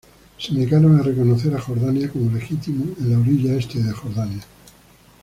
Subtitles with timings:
[0.39, 4.41] Se negaron a reconocer a Jordania como legítimo en la orilla este de Jordania.